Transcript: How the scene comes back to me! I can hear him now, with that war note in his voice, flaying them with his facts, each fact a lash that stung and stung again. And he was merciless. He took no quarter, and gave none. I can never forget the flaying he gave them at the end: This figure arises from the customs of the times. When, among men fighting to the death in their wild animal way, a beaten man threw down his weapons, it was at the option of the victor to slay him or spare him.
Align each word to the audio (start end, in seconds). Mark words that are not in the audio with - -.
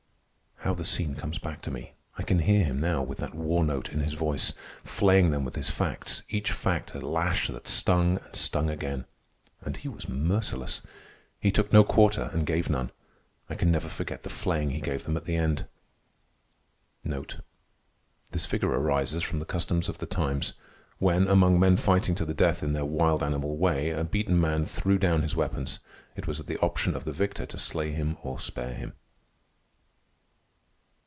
How 0.63 0.75
the 0.75 0.85
scene 0.85 1.15
comes 1.15 1.39
back 1.39 1.63
to 1.63 1.71
me! 1.71 1.95
I 2.19 2.23
can 2.23 2.37
hear 2.37 2.63
him 2.63 2.79
now, 2.79 3.01
with 3.01 3.17
that 3.17 3.33
war 3.33 3.63
note 3.63 3.89
in 3.89 3.99
his 4.01 4.13
voice, 4.13 4.53
flaying 4.83 5.31
them 5.31 5.43
with 5.43 5.55
his 5.55 5.71
facts, 5.71 6.21
each 6.29 6.51
fact 6.51 6.93
a 6.93 6.99
lash 7.01 7.47
that 7.47 7.67
stung 7.67 8.19
and 8.23 8.35
stung 8.35 8.69
again. 8.69 9.05
And 9.63 9.75
he 9.77 9.89
was 9.89 10.07
merciless. 10.07 10.81
He 11.39 11.51
took 11.51 11.73
no 11.73 11.83
quarter, 11.83 12.29
and 12.31 12.45
gave 12.45 12.69
none. 12.69 12.91
I 13.49 13.55
can 13.55 13.71
never 13.71 13.89
forget 13.89 14.21
the 14.21 14.29
flaying 14.29 14.69
he 14.69 14.79
gave 14.81 15.03
them 15.05 15.17
at 15.17 15.25
the 15.25 15.35
end: 15.35 15.65
This 18.31 18.45
figure 18.45 18.69
arises 18.69 19.23
from 19.23 19.39
the 19.39 19.45
customs 19.45 19.89
of 19.89 19.97
the 19.97 20.05
times. 20.05 20.53
When, 20.99 21.27
among 21.27 21.59
men 21.59 21.75
fighting 21.75 22.13
to 22.15 22.25
the 22.25 22.35
death 22.35 22.61
in 22.61 22.73
their 22.73 22.85
wild 22.85 23.23
animal 23.23 23.57
way, 23.57 23.89
a 23.89 24.03
beaten 24.03 24.39
man 24.39 24.65
threw 24.65 24.99
down 24.99 25.23
his 25.23 25.35
weapons, 25.35 25.79
it 26.15 26.27
was 26.27 26.39
at 26.39 26.45
the 26.45 26.59
option 26.59 26.95
of 26.95 27.03
the 27.03 27.11
victor 27.11 27.47
to 27.47 27.57
slay 27.57 27.91
him 27.93 28.15
or 28.21 28.39
spare 28.39 28.75
him. 28.75 28.93